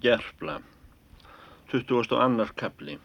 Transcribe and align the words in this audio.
Gerfla, 0.00 0.60
22. 1.70 2.46
kapli. 2.56 2.96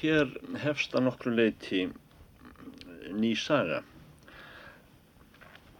Hér 0.00 0.32
hefst 0.58 0.96
að 0.98 1.06
nokkru 1.06 1.32
leiti 1.32 1.84
ný 3.14 3.30
saga. 3.38 3.80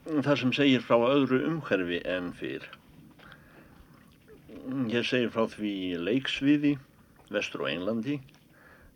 Það 0.07 0.39
sem 0.41 0.55
segir 0.57 0.85
frá 0.87 0.97
öðru 1.11 1.43
umhverfi 1.49 2.01
en 2.09 2.31
fyrr. 2.39 2.65
Hér 4.93 5.05
segir 5.11 5.35
frá 5.35 5.49
því 5.51 5.75
leiksviði 6.07 6.77
vestur 7.35 7.67
á 7.67 7.73
Englandi 7.75 8.21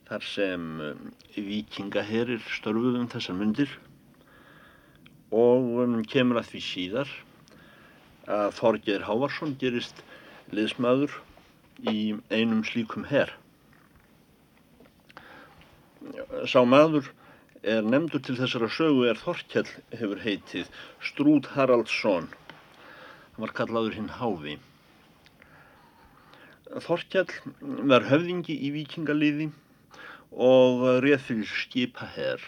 þar 0.09 0.25
sem 0.25 0.68
vikingaherir 1.34 2.45
störfuðum 2.57 3.11
þessar 3.12 3.36
myndir 3.36 3.73
og 5.34 5.82
um, 5.84 5.98
kemur 6.09 6.41
að 6.41 6.55
því 6.55 6.62
síðar 6.64 7.16
að 8.29 8.55
Þorgeir 8.57 9.05
Hávarsson 9.09 9.57
gerist 9.61 10.00
liðsmaður 10.54 11.14
í 11.90 12.16
einum 12.32 12.64
slíkum 12.64 13.04
herr. 13.11 13.34
Sá 16.48 16.62
maður 16.64 17.11
er 17.62 17.84
nefndur 17.84 18.22
til 18.25 18.36
þessara 18.39 18.68
sögu 18.72 19.08
er 19.11 19.18
Þorkjell 19.20 19.66
hefur 19.92 20.22
heitið 20.22 20.70
Strúd 21.04 21.50
Haraldsson. 21.54 22.29
Hann 22.30 23.44
var 23.44 23.54
kallaður 23.61 23.98
hinn 23.98 24.12
Háfi. 24.18 24.56
Þorkjell 26.84 27.32
var 27.90 28.06
höfðingi 28.08 28.56
í 28.68 28.72
vikingaliði 28.76 29.50
og 30.32 30.84
reð 31.04 31.22
fyrir 31.26 31.53
skipa 31.64 32.08
herr. 32.17 32.42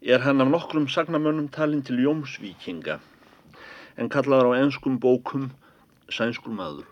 Er 0.00 0.22
hann 0.24 0.40
af 0.40 0.48
nokkrum 0.48 0.88
sagnamönnum 0.88 1.50
talinn 1.52 1.84
til 1.84 2.00
Jómsvíkinga 2.00 3.00
en 4.00 4.08
kallaður 4.08 4.54
á 4.56 4.60
enskum 4.62 4.96
bókum 5.02 5.50
sænskur 6.14 6.54
maður. 6.54 6.88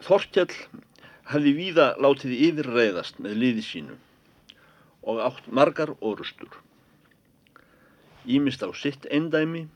Þorkjell 0.00 0.54
hafði 1.30 1.52
víða 1.58 1.90
látið 2.02 2.32
yfirreiðast 2.48 3.20
með 3.22 3.36
liði 3.42 3.64
sínu 3.66 3.96
og 5.10 5.20
átt 5.24 5.50
margar 5.58 5.92
orustur. 6.00 6.50
Ímist 8.26 8.64
á 8.64 8.68
sitt 8.76 9.06
eindæmi 9.10 9.66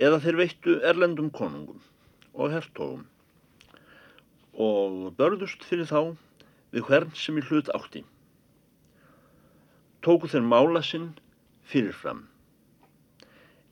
eða 0.00 0.20
þeir 0.24 0.40
veittu 0.42 0.76
erlendum 0.84 1.30
konungum 1.32 1.80
og 2.34 2.52
hertogum 2.52 3.06
og 4.54 5.14
börðust 5.18 5.64
fyrir 5.66 5.88
þá 5.90 6.14
við 6.74 6.86
hvern 6.88 7.16
sem 7.18 7.38
í 7.38 7.46
hlut 7.48 7.70
átti. 7.74 8.04
Tóku 10.04 10.28
þeir 10.30 10.44
mála 10.46 10.82
sinn 10.84 11.12
fyrirfram 11.70 12.26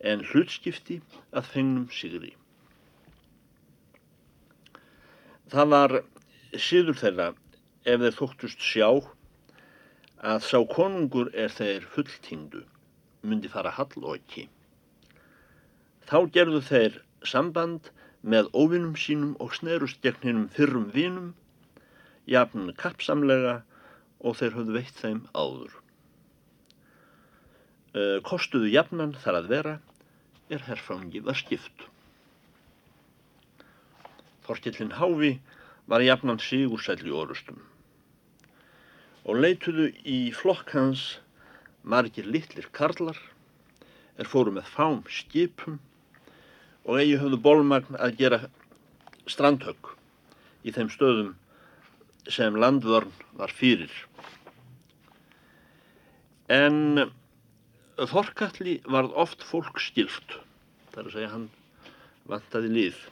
en 0.03 0.25
hlutskipti 0.27 1.00
að 1.33 1.48
fengnum 1.55 1.89
sigri. 1.95 2.33
Það 5.53 5.72
var 5.75 5.97
síður 6.56 6.98
þeirra 7.00 7.28
ef 7.84 8.00
þeir 8.03 8.17
þóttust 8.19 8.62
sjá 8.64 8.89
að 10.23 10.45
sá 10.47 10.58
konungur 10.70 11.33
er 11.34 11.50
þeir 11.50 11.86
fulltingdu, 11.95 12.62
myndi 13.27 13.50
fara 13.50 13.73
hallokki. 13.75 14.47
Þá 16.06 16.19
gerðu 16.34 16.62
þeir 16.67 16.98
samband 17.27 17.91
með 18.23 18.50
óvinnum 18.55 18.95
sínum 18.98 19.34
og 19.42 19.55
snerust 19.58 20.00
gegn 20.03 20.23
hinnum 20.23 20.48
fyrrum 20.55 20.89
vinum, 20.95 21.33
jafn 22.30 22.70
kappsamlega 22.78 23.61
og 24.23 24.39
þeir 24.39 24.58
höfðu 24.58 24.77
veitt 24.78 24.98
þeim 25.03 25.23
áður. 25.34 25.75
Kostuðu 28.27 28.70
jafnan 28.73 29.17
þar 29.20 29.41
að 29.42 29.50
vera 29.53 29.75
er 30.53 30.64
herfangi 30.69 31.22
var 31.25 31.39
skipt. 31.39 31.89
Þorkellin 34.47 34.97
Háfi 34.98 35.36
var 35.89 36.05
jafnan 36.05 36.41
sigursæll 36.42 37.06
í 37.08 37.14
orustum 37.14 37.62
og 39.23 39.39
leituðu 39.39 39.86
í 40.08 40.18
flokk 40.35 40.73
hans 40.74 41.02
margir 41.86 42.27
litlir 42.27 42.67
karlar 42.74 43.18
er 44.18 44.29
fóru 44.29 44.55
með 44.55 44.70
fám 44.74 45.01
skipum 45.11 45.79
og 46.83 46.98
eigi 46.98 47.20
höfðu 47.20 47.39
bólmagn 47.45 47.98
að 48.02 48.17
gera 48.19 48.40
strandhögg 49.30 49.92
í 50.67 50.74
þeim 50.74 50.90
stöðum 50.90 51.33
sem 52.30 52.58
landvörn 52.58 53.11
var 53.39 53.55
fyrir. 53.55 53.90
En 56.51 57.11
Þorkalli 57.92 58.79
varð 58.89 59.13
oft 59.20 59.42
fólk 59.45 59.77
skilt, 59.85 60.39
þar 60.95 61.08
að 61.08 61.13
segja 61.13 61.33
hann 61.35 61.48
vantaði 62.25 62.70
lið. 62.73 63.03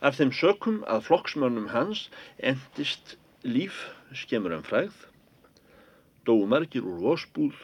Af 0.00 0.16
þeim 0.16 0.32
sökum 0.32 0.78
að 0.88 1.04
flokksmönnum 1.10 1.68
hans 1.74 2.06
endist 2.40 3.16
líf 3.44 3.82
skemur 4.16 4.56
en 4.56 4.64
fræð, 4.64 4.96
dóu 6.24 6.48
margir 6.48 6.88
úr 6.88 7.02
vósbúð 7.04 7.60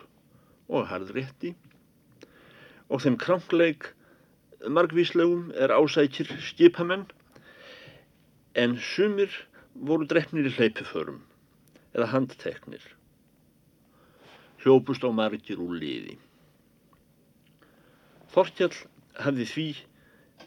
og 0.68 0.86
harðrétti 0.92 1.54
og 2.92 3.00
þeim 3.02 3.16
krankleik 3.16 3.88
margvíslegum 4.68 5.48
er 5.56 5.72
ásækir 5.72 6.28
skipamenn 6.44 7.08
en 8.54 8.76
sumir 8.76 9.32
voru 9.74 10.06
drefnir 10.06 10.46
í 10.46 10.52
hleypiförum 10.58 11.22
eða 11.96 12.12
handteknir 12.12 12.84
hljópust 14.62 15.04
á 15.06 15.10
margir 15.10 15.60
úr 15.62 15.74
liði. 15.78 16.18
Þorkjall 18.32 18.74
hafði 19.20 19.46
því 19.52 19.66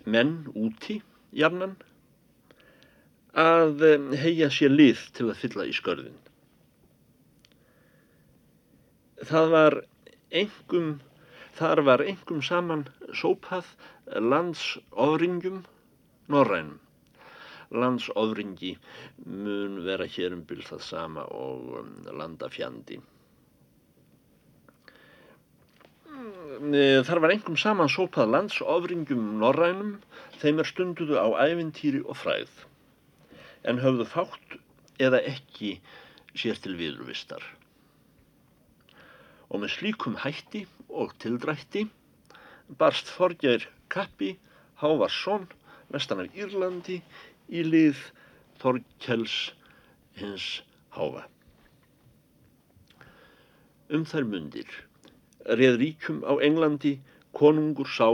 menn 0.09 0.37
úti, 0.57 1.01
jarnan, 1.35 1.75
að 3.35 3.83
heia 4.21 4.47
sér 4.53 4.71
lið 4.71 5.01
til 5.17 5.27
að 5.29 5.41
fylla 5.43 5.65
í 5.67 5.73
skörðin. 5.75 6.17
Það 9.25 9.51
var 9.51 9.77
engum, 10.41 10.89
þar 11.59 11.81
var 11.87 12.03
engum 12.05 12.41
saman 12.43 12.85
sópað 13.13 13.69
landsofringjum 14.05 15.63
norrænum. 16.31 16.79
Landsofringi 17.75 18.75
mun 19.25 19.81
vera 19.85 20.05
hér 20.05 20.35
um 20.37 20.43
byrð 20.47 20.71
það 20.73 20.83
sama 20.85 21.25
og 21.33 22.13
landafjandi. 22.13 22.99
Þar 26.55 27.19
var 27.19 27.33
einhverjum 27.33 27.57
saman 27.59 27.89
sópað 27.91 28.29
landsofringjum 28.31 29.23
norrænum, 29.41 29.97
þeim 30.39 30.61
er 30.63 30.69
stunduðu 30.69 31.17
á 31.19 31.27
ævintýri 31.43 31.99
og 32.07 32.15
fræð, 32.15 32.53
en 33.67 33.81
höfðu 33.83 34.05
fátt 34.07 34.55
eða 35.03 35.19
ekki 35.27 35.73
sér 36.31 36.61
til 36.63 36.77
viðurvistar. 36.79 37.43
Og 39.51 39.65
með 39.65 39.73
slíkum 39.75 40.15
hætti 40.23 40.63
og 40.87 41.11
tildrætti 41.19 41.89
barst 42.79 43.11
Þorgjær 43.17 43.67
Kappi 43.91 44.37
Hávarsson, 44.79 45.49
vestanar 45.91 46.31
Írlandi, 46.31 47.01
í 47.51 47.67
lið 47.67 47.99
Þorkjells 48.63 49.51
hins 50.15 50.49
Háva. 50.95 51.27
Um 53.91 54.07
þær 54.07 54.23
mundir 54.31 54.85
reð 55.45 55.77
ríkjum 55.81 56.23
á 56.25 56.33
Englandi, 56.41 56.97
konungur 57.35 57.89
sá 57.89 58.09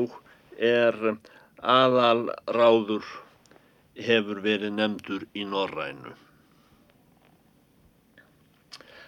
er 0.57 0.97
aðal 1.61 2.27
ráður 2.47 3.05
hefur 3.95 4.41
verið 4.43 4.75
nefndur 4.75 5.25
í 5.37 5.45
Norrænu. 5.47 6.13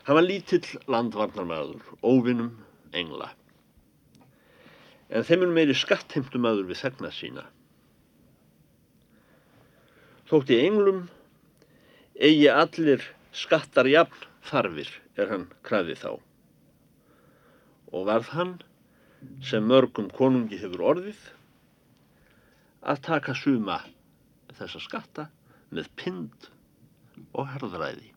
Hann 0.03 0.19
var 0.19 0.25
lítill 0.25 0.65
landvarnarmæður, 0.91 1.83
óvinnum 2.03 2.51
engla. 2.91 3.31
En 5.09 5.23
þeim 5.23 5.45
er 5.47 5.53
meiri 5.55 5.75
skattheimtumæður 5.77 6.67
við 6.71 6.81
þegna 6.83 7.11
sína. 7.15 7.45
Þótti 10.27 10.59
englum 10.65 11.07
eigi 12.19 12.49
allir 12.51 13.07
skattar 13.33 13.87
jafn 13.89 14.27
þarfir 14.49 14.91
er 15.19 15.31
hann 15.31 15.49
kræði 15.65 15.95
þá 15.99 16.11
og 17.93 18.07
varð 18.09 18.31
hann, 18.33 18.53
sem 19.45 19.63
mörgum 19.69 20.09
konungi 20.11 20.57
hefur 20.59 20.83
orðið, 20.93 21.19
að 22.83 23.03
taka 23.05 23.35
suma 23.37 23.79
þessa 24.57 24.81
skatta 24.83 25.27
með 25.73 25.89
pind 25.99 26.49
og 27.31 27.47
herðræði. 27.53 28.09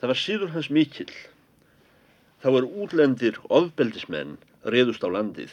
Það 0.00 0.12
var 0.12 0.20
síður 0.20 0.54
hans 0.54 0.70
mikill. 0.72 1.12
Þá 2.40 2.48
er 2.56 2.68
útlendir 2.82 3.40
ofbeldismenn 3.52 4.38
reyðust 4.64 5.04
á 5.04 5.08
landið 5.12 5.52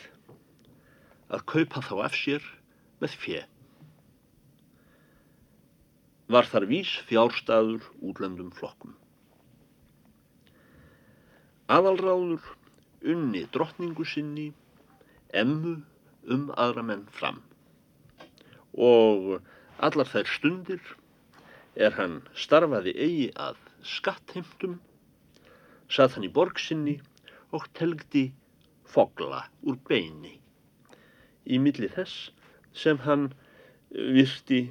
að 1.27 1.44
kaupa 1.51 1.83
þá 1.83 1.95
af 2.05 2.15
sér 2.15 2.45
með 3.03 3.17
fjö. 3.23 3.41
Var 6.31 6.47
þar 6.47 6.67
vís 6.69 6.94
fjárstaður 7.09 7.83
útlendum 8.03 8.53
flokkum. 8.55 8.95
Aðalráður 11.68 12.46
unni 13.14 13.42
drottningu 13.52 14.06
sinni 14.08 14.46
emmu 15.42 15.74
um 16.36 16.46
aðra 16.56 16.84
menn 16.90 17.04
fram. 17.12 17.42
Og 18.78 19.42
allar 19.84 20.08
þær 20.08 20.31
stundir 20.31 20.94
er 21.75 21.98
hann 21.98 22.22
starfaði 22.46 22.94
eigi 22.96 23.28
að 23.36 23.60
skattheimtum, 23.84 24.78
sað 25.92 26.16
hann 26.16 26.28
í 26.28 26.31
borgsinni 26.38 26.96
og 27.52 27.68
telgdi 27.78 28.30
fogla 28.88 29.44
úr 29.68 29.75
beini 29.90 30.38
í 31.48 31.60
milli 31.64 31.92
þess 31.92 32.30
sem 32.75 33.00
hann 33.04 33.28
virti 33.92 34.64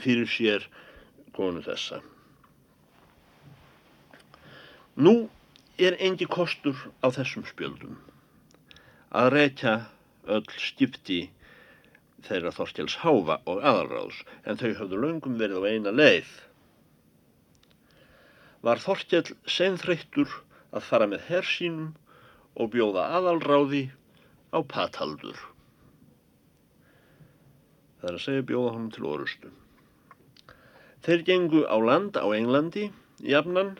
fyrir 0.00 0.28
sér 0.28 0.66
konu 1.36 1.62
þessa. 1.64 2.00
Nú 4.96 5.14
er 5.88 5.98
engi 5.98 6.28
kostur 6.30 6.78
á 7.02 7.10
þessum 7.14 7.44
spjöldum 7.48 7.98
að 9.12 9.32
rekja 9.34 9.74
öll 10.24 10.46
skipti 10.56 11.20
þeirra 12.26 12.52
Þorstjáls 12.54 13.00
Háfa 13.02 13.38
og 13.50 13.60
aðalráðs 13.60 14.22
en 14.46 14.60
þau 14.60 14.70
höfðu 14.78 15.00
löngum 15.02 15.38
verið 15.40 15.66
á 15.66 15.68
eina 15.68 15.92
leið. 15.92 16.30
Var 18.62 18.82
Þorstjál 18.84 19.34
seinþreyttur 19.56 20.36
að 20.72 20.86
fara 20.88 21.08
með 21.10 21.26
hersínum 21.28 21.90
og 22.54 22.72
bjóða 22.72 23.08
aðalráði 23.18 23.88
á 24.54 24.58
pataldur. 24.68 25.38
Það 28.00 28.08
er 28.08 28.18
að 28.18 28.24
segja 28.24 28.46
bjóða 28.46 28.74
honum 28.76 28.92
til 28.94 29.08
orustu. 29.10 29.50
Þeir 31.02 31.24
gengu 31.26 31.64
á 31.66 31.76
land 31.82 32.16
á 32.16 32.26
Englandi, 32.30 32.88
jafnan, 33.18 33.76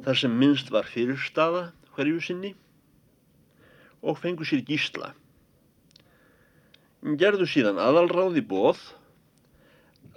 þar 0.00 0.18
sem 0.18 0.34
minnst 0.38 0.70
var 0.72 0.88
fyrirstaða 0.88 1.66
hverju 1.92 2.22
sinni 2.24 2.52
og 4.02 4.18
fengu 4.22 4.46
sér 4.48 4.64
gísla. 4.66 5.12
Gerðu 7.18 7.46
síðan 7.50 7.80
aðalráði 7.82 8.42
bóð 8.46 8.80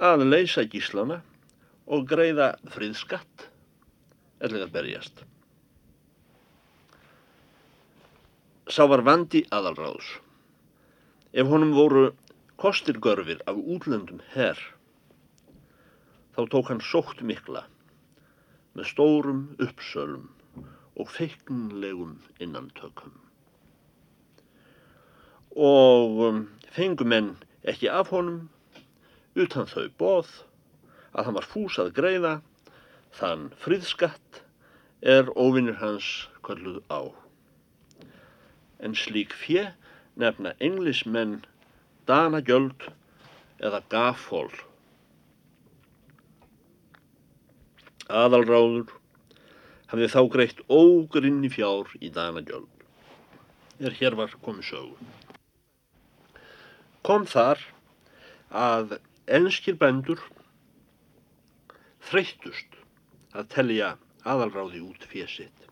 að 0.01 0.25
leysa 0.30 0.66
gíslana 0.69 1.22
og 1.86 2.07
greiða 2.10 2.54
friðskatt 2.74 3.48
eða 4.45 4.69
berjast. 4.72 5.24
Sá 8.66 8.86
var 8.89 9.04
vandi 9.06 9.44
aðalráðs. 9.54 10.07
Ef 11.36 11.51
honum 11.51 11.75
voru 11.75 12.07
kostirgörfir 12.57 13.44
af 13.45 13.60
útlöndum 13.60 14.24
herr, 14.33 14.57
þá 16.33 16.42
tók 16.50 16.71
hann 16.71 16.81
sótt 16.81 17.21
mikla 17.21 17.66
með 18.75 18.89
stórum 18.92 19.44
uppsölum 19.63 20.27
og 20.95 21.12
feiknlegum 21.12 22.18
innantökum. 22.44 23.13
Og 25.56 26.19
um, 26.27 26.42
fengu 26.75 27.07
menn 27.07 27.36
ekki 27.63 27.88
af 27.92 28.12
honum 28.12 28.50
utan 29.36 29.68
þau 29.72 29.88
bóð 30.00 30.31
að 31.16 31.27
hann 31.27 31.38
var 31.39 31.48
fús 31.48 31.80
að 31.80 31.94
greiða 31.95 32.33
þann 33.16 33.50
friðskatt 33.63 34.42
er 35.16 35.31
óvinnir 35.39 35.80
hans 35.80 36.28
kvölduð 36.44 36.81
á. 36.92 37.07
En 38.83 38.95
slík 38.95 39.36
fjö 39.36 39.69
nefna 40.19 40.56
englismenn 40.60 41.42
danagjöld 42.07 42.89
eða 43.63 43.81
gafól 43.92 44.51
aðalráður 48.12 48.92
hafði 49.92 50.07
þá 50.13 50.22
greitt 50.34 50.62
ógrinni 50.69 51.50
fjár 51.54 51.90
í 52.02 52.12
danagjöld 52.13 52.75
er 53.80 53.96
hér 53.98 54.16
var 54.16 54.31
komið 54.46 54.69
sögu. 54.69 54.96
Kom 57.06 57.25
þar 57.28 57.60
að 58.56 58.98
enskir 59.28 59.75
bændur 59.78 60.22
þreyttust 62.07 62.78
að 63.36 63.50
telja 63.52 63.92
aðalráði 64.25 64.81
út 64.86 65.06
fésitt 65.10 65.66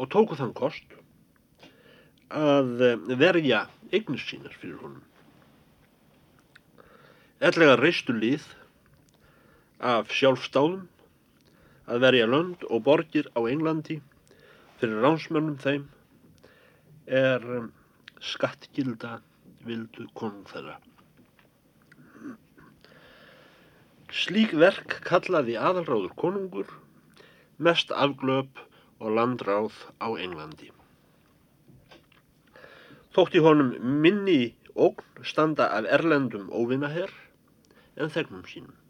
og 0.00 0.08
tóku 0.10 0.34
þann 0.34 0.54
kost 0.56 0.96
að 2.32 2.72
verja 3.20 3.66
eignir 3.92 4.20
sínar 4.24 4.56
fyrir 4.56 4.80
honum. 4.80 5.04
Ellega 7.44 7.76
reistu 7.78 8.14
lið 8.16 8.44
af 9.82 10.12
sjálfstáðum 10.14 10.86
að 11.90 12.04
verja 12.04 12.26
lönd 12.30 12.62
og 12.70 12.84
borgir 12.86 13.26
á 13.34 13.42
Englandi 13.50 13.98
fyrir 14.78 15.02
ránsmönnum 15.02 15.58
þeim 15.62 15.88
er 17.10 17.42
um, 17.58 17.68
skattgilda 18.22 19.18
vildu 19.66 20.06
konung 20.18 20.46
þeirra. 20.50 20.76
Slík 24.12 24.52
verk 24.60 25.00
kallaði 25.08 25.56
aðalráður 25.58 26.14
konungur 26.20 26.70
mest 27.58 27.90
afglöp 27.90 28.60
og 29.02 29.16
landráð 29.16 29.80
á 29.98 30.14
Englandi. 30.14 30.70
Þótti 33.12 33.42
honum 33.44 33.74
minni 34.04 34.54
ógn 34.78 35.26
standa 35.26 35.66
af 35.74 35.90
erlendum 35.98 36.46
óvinnaherr 36.54 37.10
en 37.98 38.12
þegnum 38.12 38.46
sínum 38.48 38.81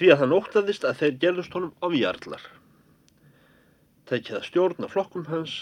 því 0.00 0.08
að 0.14 0.20
hann 0.22 0.32
óttaðist 0.32 0.84
að 0.88 1.00
þeir 1.02 1.16
gerðust 1.22 1.54
honum 1.56 1.72
ofjarlar. 1.84 2.44
Tekið 4.08 4.38
að 4.38 4.46
stjórna 4.46 4.88
flokkum 4.88 5.26
hans 5.28 5.56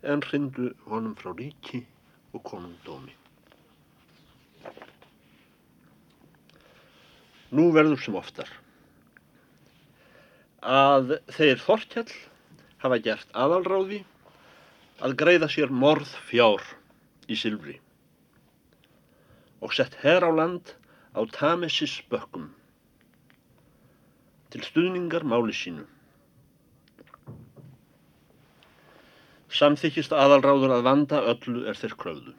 en 0.00 0.24
hrindu 0.24 0.70
honum 0.88 1.12
frá 1.20 1.34
ríki 1.36 1.82
og 2.32 2.40
konungdómi. 2.48 3.12
Nú 7.52 7.68
verður 7.76 8.00
sem 8.00 8.16
oftar 8.18 8.48
að 10.64 11.18
þeir 11.36 11.60
Þorkjall 11.60 12.08
hafa 12.80 13.02
gert 13.04 13.28
aðalráði 13.36 14.00
að 15.04 15.18
greiða 15.20 15.52
sér 15.52 15.68
morð 15.84 16.08
fjár 16.30 16.64
í 17.28 17.36
Silfri 17.36 17.76
og 19.60 19.76
sett 19.76 20.00
her 20.00 20.24
á 20.24 20.32
land 20.32 20.72
á 21.12 21.20
Tamesis 21.36 22.00
bökkum 22.08 22.48
til 24.54 24.62
stuðningar 24.62 25.24
máli 25.26 25.50
sínu. 25.50 25.82
Samþykist 29.54 30.14
aðalráður 30.14 30.76
að 30.76 30.86
vanda 30.86 31.22
öllu 31.32 31.64
er 31.70 31.78
þeir 31.78 31.96
kröfðu. 31.98 32.36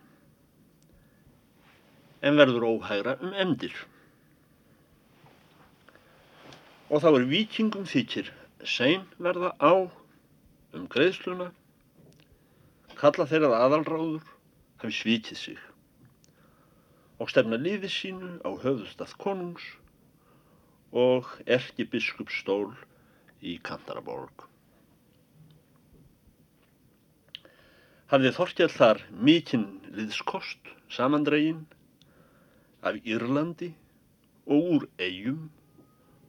En 2.24 2.40
verður 2.40 2.70
óhægra 2.70 3.18
um 3.20 3.36
emdir. 3.36 3.76
Og 6.88 7.04
þá 7.04 7.12
er 7.12 7.30
vikingum 7.36 7.86
þykir 7.92 8.32
sein 8.64 9.04
verða 9.20 9.52
á 9.60 9.76
um 10.76 10.90
greiðsluna, 10.92 11.52
kalla 12.96 13.28
þeir 13.28 13.50
að 13.50 13.60
aðalráður 13.60 14.36
hafi 14.80 15.02
svítið 15.04 15.42
sig 15.44 15.64
og 17.20 17.30
stefna 17.32 17.60
lífi 17.60 17.92
sínu 17.92 18.38
á 18.44 18.52
höfðustað 18.64 19.16
konungs 19.20 19.66
og 20.96 21.28
erkibiskupstól 21.44 22.70
í 23.44 23.58
Kantaraborg. 23.68 24.46
Hafði 28.08 28.32
Þorkjall 28.38 28.72
þar 28.72 29.02
mikinn 29.28 29.66
liðskost 29.98 30.72
samandregin 30.94 31.66
af 32.86 33.00
Írlandi 33.04 33.74
og 34.46 34.70
úr 34.76 34.86
eigum 35.02 35.50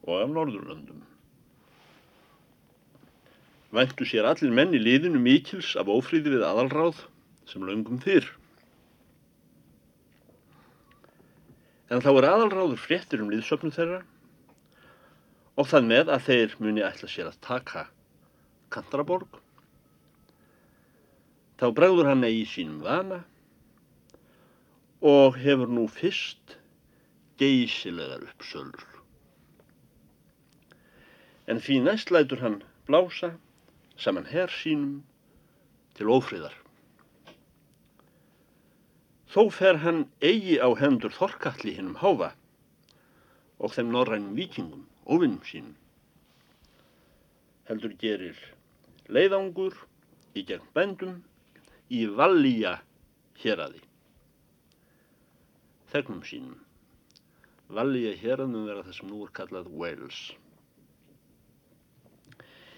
og 0.06 0.22
af 0.22 0.32
Norðurlöndum. 0.32 1.04
Væntu 3.76 4.08
sér 4.08 4.26
allir 4.26 4.54
menn 4.56 4.74
í 4.74 4.80
liðinu 4.80 5.20
mikils 5.20 5.74
af 5.78 5.90
ófríði 5.92 6.32
við 6.32 6.46
aðalráð 6.48 7.04
sem 7.46 7.62
löngum 7.66 8.00
fyrr. 8.02 8.26
En 11.92 12.02
þá 12.02 12.10
er 12.16 12.28
aðalráður 12.32 12.82
fréttir 12.82 13.22
um 13.22 13.30
liðsöfnu 13.30 13.70
þeirra 13.74 14.02
og 15.56 15.68
það 15.70 15.88
með 15.90 16.10
að 16.12 16.26
þeir 16.28 16.56
muni 16.60 16.84
ætla 16.84 17.08
sér 17.08 17.30
að 17.30 17.40
taka 17.44 17.86
Kantaraborg. 18.72 19.38
Þá 21.56 21.66
bregður 21.72 22.10
hann 22.10 22.26
eigi 22.28 22.44
sínum 22.50 22.82
vana 22.84 23.22
og 25.00 25.38
hefur 25.40 25.70
nú 25.72 25.86
fyrst 25.88 26.58
geysilegar 27.40 28.26
uppsölur. 28.26 28.84
En 31.48 31.62
því 31.62 31.78
næst 31.86 32.12
lætur 32.12 32.42
hann 32.42 32.58
blása 32.88 33.36
saman 33.96 34.28
herr 34.28 34.52
sínum 34.52 35.04
til 35.96 36.10
ófríðar. 36.12 36.52
Þó 39.32 39.48
fer 39.52 39.80
hann 39.84 40.04
eigi 40.20 40.58
á 40.60 40.68
hendur 40.76 41.14
Þorkalli 41.16 41.76
hinnum 41.78 41.96
háfa 42.02 42.34
og 43.56 43.72
þeim 43.72 43.88
norrænum 43.94 44.36
vikingum 44.36 44.84
óvinnum 45.06 45.42
sínum. 45.46 45.74
Heldur 47.66 47.94
gerir 48.00 48.38
leiðangur 49.10 49.74
í 50.36 50.44
gegn 50.46 50.66
bændum 50.74 51.16
í 51.90 52.04
Vallíja 52.18 52.76
héraði. 53.42 53.82
Þegnum 55.92 56.22
sínum. 56.26 56.58
Vallíja 57.68 58.14
héraðum 58.20 58.66
vera 58.68 58.84
það 58.86 58.98
sem 58.98 59.10
nú 59.10 59.22
er 59.26 59.32
kallað 59.38 59.70
Wales. 59.70 60.20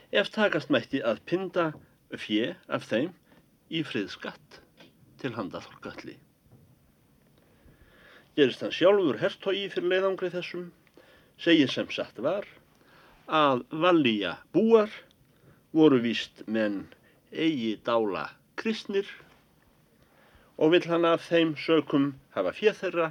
Ef 0.08 0.30
takast 0.32 0.70
mætti 0.72 1.02
að 1.04 1.20
pinda 1.28 1.66
fjö 2.16 2.54
af 2.72 2.86
þeim 2.88 3.12
í 3.68 3.82
friðskatt 3.84 4.62
til 5.20 5.34
handa 5.36 5.60
þorkalli. 5.60 6.14
Gerist 8.38 8.62
hann 8.62 8.72
sjálfur 8.72 9.18
hertogi 9.20 9.66
fyrir 9.72 9.92
leiðangri 9.92 10.30
þessum, 10.32 10.70
segir 11.38 11.70
sem 11.70 11.88
satt 11.94 12.18
var, 12.22 12.46
að 13.28 13.64
Vallíja 13.70 14.38
búar 14.52 14.90
voru 15.76 16.00
víst 16.02 16.42
menn 16.46 16.86
eigi 17.32 17.76
dála 17.84 18.28
kristnir 18.58 19.08
og 20.58 20.72
vill 20.74 20.88
hann 20.90 21.06
af 21.06 21.28
þeim 21.28 21.54
sökum 21.60 22.14
hafa 22.34 22.54
fjöð 22.56 22.80
þeirra, 22.82 23.10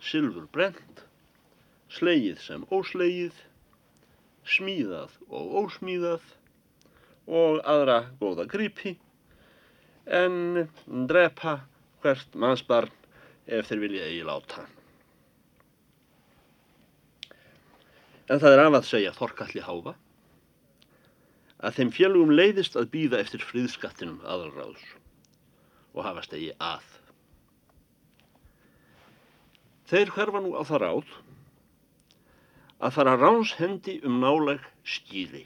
sylfur 0.00 0.46
brent, 0.54 1.02
slegið 1.92 2.38
sem 2.40 2.64
óslegið, 2.72 3.34
smíðað 4.44 5.12
og 5.28 5.58
ósmíðað 5.64 6.24
og 7.26 7.60
aðra 7.64 7.98
góða 8.20 8.46
grípi 8.48 8.94
en 10.06 10.66
drepa 11.08 11.58
hvert 12.04 12.34
mannsbarn 12.36 12.92
ef 13.46 13.68
þeir 13.68 13.84
vilja 13.84 14.08
eigi 14.08 14.24
láta. 14.28 14.64
En 18.24 18.40
það 18.40 18.54
er 18.56 18.62
af 18.64 18.78
að 18.78 18.86
segja 18.88 19.12
Þorkalli 19.12 19.62
Háfa 19.64 19.92
að 21.64 21.78
þeim 21.78 21.90
fjölugum 21.96 22.32
leiðist 22.32 22.76
að 22.76 22.90
býða 22.92 23.20
eftir 23.24 23.44
friðskattinum 23.44 24.20
aðalráðs 24.24 24.84
og 25.94 26.04
hafa 26.04 26.24
stegi 26.26 26.50
að. 26.60 26.84
Þeir 29.88 30.12
hverfa 30.16 30.42
nú 30.44 30.54
á 30.56 30.62
það 30.64 30.82
ráð 30.84 31.12
að 32.84 32.96
fara 32.96 33.16
ránshendi 33.20 33.98
um 34.08 34.18
náleg 34.24 34.64
skýri 34.84 35.44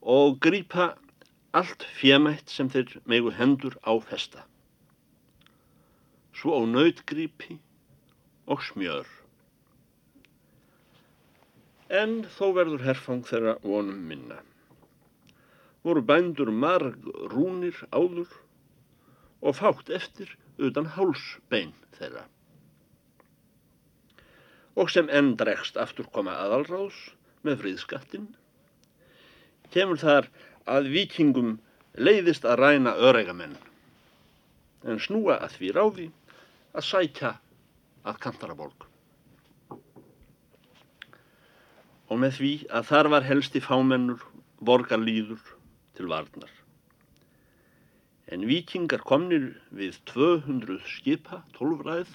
og 0.00 0.40
grýpa 0.40 0.94
allt 1.56 1.84
fjemætt 2.00 2.48
sem 2.52 2.72
þeir 2.72 2.96
megu 3.04 3.32
hendur 3.36 3.76
á 3.84 3.92
festa. 4.00 4.44
Svo 6.32 6.56
á 6.56 6.62
nautgrípi 6.64 7.58
og 8.48 8.64
smjör. 8.64 9.19
En 11.90 12.20
þó 12.36 12.52
verður 12.54 12.84
herfang 12.86 13.24
þeirra 13.26 13.56
vonum 13.66 14.04
minna. 14.06 14.36
Voru 15.82 16.02
bændur 16.06 16.52
marg 16.54 17.06
rúnir 17.32 17.80
áður 17.90 18.30
og 19.40 19.56
fátt 19.58 19.90
eftir 19.90 20.36
utan 20.60 20.86
hálsbein 20.94 21.72
þeirra. 21.96 22.26
Og 24.78 24.92
sem 24.94 25.10
enn 25.10 25.32
dregst 25.40 25.80
aftur 25.80 26.06
koma 26.14 26.36
aðalráðs 26.44 27.00
með 27.42 27.58
fríðskattinn, 27.64 28.28
kemur 29.74 29.98
þar 29.98 30.28
að 30.70 30.92
vikingum 30.94 31.56
leiðist 31.98 32.46
að 32.46 32.60
ræna 32.62 32.94
öregamenn, 33.08 33.56
en 34.86 35.02
snúa 35.02 35.40
að 35.40 35.56
því 35.56 35.72
ráði 35.74 36.06
að 36.70 36.86
sækja 36.86 37.34
að 38.06 38.22
kantaraborg. 38.22 38.89
Og 42.10 42.18
með 42.18 42.38
því 42.40 42.52
að 42.74 42.88
þar 42.90 43.08
var 43.14 43.26
helsti 43.28 43.62
fámennur 43.62 44.24
borgarlýður 44.66 45.42
til 45.96 46.08
varnar. 46.10 46.50
En 48.30 48.46
vikingar 48.46 49.02
komnir 49.06 49.52
við 49.74 49.98
200 50.10 50.78
skipa, 50.86 51.40
12 51.58 51.86
ræð, 51.86 52.12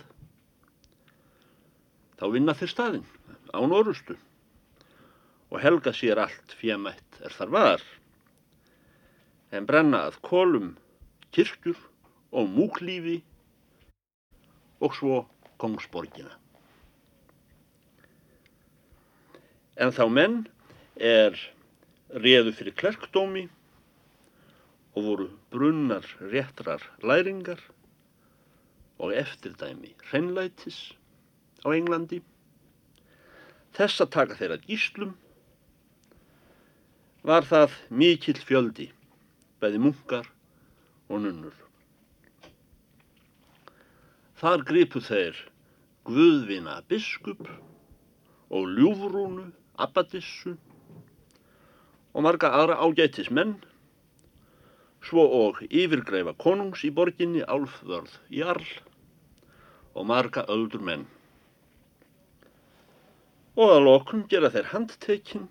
þá 2.19 2.25
vinna 2.31 2.55
þeir 2.55 2.71
staðinn 2.71 3.09
án 3.55 3.75
orustu 3.75 4.15
og 5.51 5.59
helga 5.63 5.93
sér 5.95 6.19
allt 6.23 6.55
fjamætt 6.59 7.19
er 7.23 7.35
þar 7.35 7.51
var 7.55 7.83
en 9.55 9.67
brenna 9.67 10.05
að 10.09 10.19
kolum 10.25 10.71
kirkjur 11.35 11.77
og 12.35 12.49
múklífi 12.51 13.19
og 14.83 14.95
svo 14.97 15.21
kongsborgina. 15.61 16.31
En 19.75 19.91
þá 19.91 20.05
menn 20.07 20.35
er 20.95 21.35
réðu 22.15 22.53
fyrir 22.55 22.75
klerkdómi 22.79 23.49
og 24.95 25.01
voru 25.03 25.25
brunnar 25.51 26.05
réttrar 26.31 26.83
læringar 27.03 27.59
og 29.03 29.11
eftirdæmi 29.11 29.91
hreinlætis 30.07 30.93
á 31.67 31.75
Englandi. 31.75 32.21
Þess 33.75 34.05
að 34.05 34.13
taka 34.15 34.37
þeirra 34.39 34.61
gíslum 34.63 35.11
var 37.27 37.43
það 37.43 37.75
mikill 37.89 38.39
fjöldi, 38.39 38.87
bæði 39.59 39.81
munkar 39.83 40.31
og 41.09 41.25
nunnur. 41.25 41.57
Þar 44.39 44.63
gripu 44.69 45.03
þeir 45.03 45.35
Guðvina 46.05 46.79
biskup 46.87 47.47
og 48.53 48.67
Ljúfrúnu 48.77 49.49
abbadissu 49.81 50.55
og 52.15 52.23
marga 52.23 52.51
aðra 52.55 52.77
ágætis 52.85 53.31
menn, 53.31 53.57
svo 55.05 55.25
og 55.39 55.59
yfirgreifa 55.67 56.33
konungs 56.41 56.85
í 56.87 56.91
borginni 56.95 57.43
Álfvörð 57.43 58.15
Jarl 58.33 58.69
og 59.95 60.07
marga 60.09 60.45
öldur 60.51 60.83
menn. 60.85 61.05
Og 63.55 63.71
að 63.75 63.85
lokum 63.87 64.25
gera 64.31 64.51
þeir 64.51 64.71
handtekinn 64.71 65.47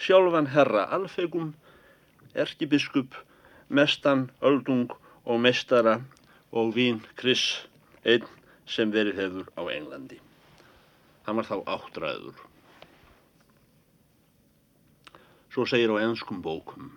sjálfan 0.00 0.50
herra 0.54 0.86
alfegum, 0.96 1.54
erkibiskup, 2.34 3.14
mestan, 3.68 4.30
öldung 4.40 4.90
og 5.24 5.40
mestara 5.46 6.00
og 6.52 6.74
vín 6.74 7.02
Chris, 7.18 7.66
einn 8.04 8.26
sem 8.66 8.92
verið 8.94 9.18
hefur 9.22 9.50
á 9.58 9.62
Englandi. 9.70 10.20
Hann 11.26 11.38
var 11.38 11.46
þá 11.50 11.56
áttræður. 11.76 12.49
Svo 15.50 15.66
segir 15.66 15.90
á 15.90 15.96
ennskum 16.02 16.42
bókum 16.44 16.92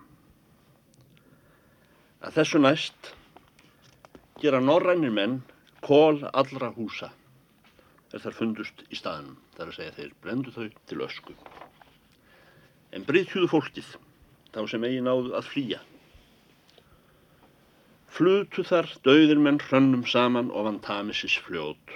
að 2.23 2.37
þessu 2.37 2.61
næst 2.61 3.09
gera 4.39 4.61
norrænir 4.63 5.11
menn 5.11 5.41
kól 5.83 6.21
allra 6.31 6.69
húsa 6.77 7.09
er 8.13 8.21
þar 8.23 8.37
fundust 8.37 8.85
í 8.93 8.95
staðinum, 8.95 9.39
þar 9.57 9.71
að 9.71 9.77
segja 9.79 9.95
þeir 9.97 10.13
brendu 10.23 10.53
þau 10.55 10.67
til 10.87 11.01
ösku 11.03 11.35
en 12.93 13.05
bryðhjúðu 13.07 13.49
fólkið, 13.49 13.89
þá 14.53 14.61
sem 14.69 14.85
eigi 14.85 15.01
náðu 15.01 15.33
að 15.37 15.49
flýja. 15.49 15.79
Flutu 18.13 18.65
þar 18.69 18.91
dauðir 19.05 19.41
menn 19.41 19.57
hrönnum 19.63 20.03
saman 20.05 20.51
ofan 20.53 20.77
Tamisis 20.85 21.39
fljót. 21.41 21.95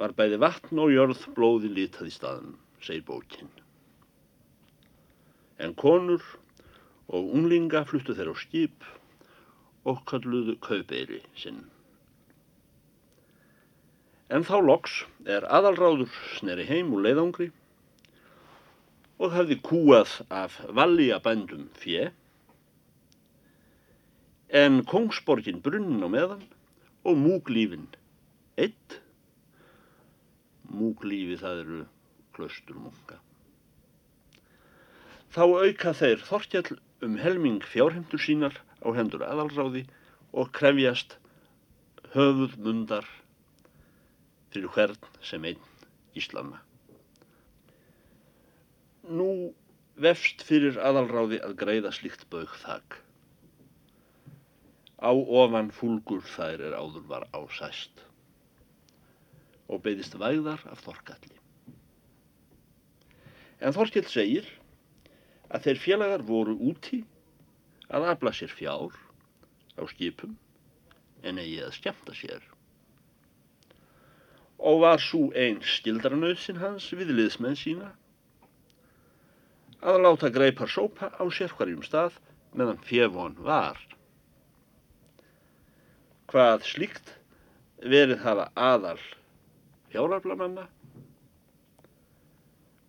Var 0.00 0.16
bæði 0.16 0.40
vatn 0.40 0.80
og 0.80 0.94
jörð 0.94 1.28
blóði 1.36 1.72
litað 1.76 2.08
í 2.08 2.16
staðin, 2.16 2.56
segir 2.80 3.04
bókinn. 3.04 3.52
En 5.58 5.72
konur 5.74 6.22
og 7.06 7.32
unglinga 7.36 7.84
fluttu 7.88 8.16
þeir 8.16 8.32
á 8.32 8.36
skip 8.36 8.86
og 9.86 10.02
kalluðu 10.10 10.56
kaupeyri 10.62 11.22
sinn. 11.38 11.62
En 14.26 14.42
þá 14.42 14.56
loks 14.58 15.04
er 15.30 15.46
aðalráður 15.46 16.10
sneri 16.36 16.66
heim 16.66 16.90
úr 16.96 17.04
leiðangri 17.06 17.52
og 19.22 19.32
hafði 19.32 19.60
kúað 19.64 20.16
af 20.34 20.58
valliabændum 20.76 21.68
fjö, 21.78 22.10
en 24.50 24.82
kongsborgin 24.86 25.62
brunnin 25.62 26.04
á 26.04 26.08
meðan 26.10 26.42
og 27.06 27.18
múglífin 27.22 27.86
eitt. 28.58 29.00
Múglífi 30.66 31.38
það 31.40 31.62
eru 31.62 31.80
klaustur 32.34 32.78
munga. 32.82 33.20
Þá 35.34 35.42
auka 35.44 35.92
þeir 35.96 36.22
þortjall 36.26 36.78
um 37.06 37.16
helming 37.20 37.62
fjárhemdur 37.64 38.22
sínar 38.22 38.56
á 38.84 38.88
hendur 38.96 39.24
aðalráði 39.26 39.84
og 40.32 40.52
krefjast 40.56 41.16
höfuð 42.14 42.56
mundar 42.62 43.08
fyrir 44.54 44.72
hvern 44.76 45.10
sem 45.20 45.44
einn 45.48 45.62
Íslama. 46.16 46.62
Nú 49.06 49.52
vefst 50.00 50.42
fyrir 50.46 50.78
aðalráði 50.80 51.42
að 51.44 51.56
greiða 51.60 51.92
slíkt 51.92 52.24
baug 52.32 52.52
þak. 52.62 53.00
Á 54.96 55.12
ofan 55.12 55.68
fúlgur 55.76 56.24
þær 56.24 56.64
er 56.70 56.76
áður 56.78 57.04
var 57.10 57.26
ásæst 57.36 58.02
og 59.68 59.82
beðist 59.84 60.14
væðar 60.16 60.62
af 60.70 60.80
Þorkalli. 60.86 61.36
En 63.60 63.74
Þorkell 63.76 64.06
segir 64.08 64.48
að 65.50 65.68
þeir 65.68 65.82
félagar 65.82 66.24
voru 66.26 66.56
úti 66.70 67.02
að 67.92 68.08
afla 68.12 68.32
sér 68.34 68.52
fjár 68.52 68.94
á 69.78 69.82
skipum 69.90 70.34
en 71.22 71.40
eigi 71.42 71.60
að 71.64 71.74
skemmta 71.76 72.14
sér. 72.16 72.42
Og 74.58 74.80
var 74.82 75.02
svo 75.02 75.28
einn 75.36 75.60
skildranauðsin 75.62 76.60
hans 76.62 76.88
við 76.96 77.12
liðsmenn 77.14 77.58
sína 77.58 77.92
að 79.86 80.00
láta 80.02 80.32
greipar 80.32 80.70
sópa 80.72 81.12
á 81.14 81.24
sérkvarjum 81.30 81.84
stað 81.86 82.16
meðan 82.56 82.80
fjefón 82.86 83.36
var. 83.44 83.78
Hvað 86.26 86.64
slíkt 86.66 87.12
verið 87.84 88.24
hafa 88.24 88.48
aðal 88.56 88.98
fjáraflamanna 89.92 90.66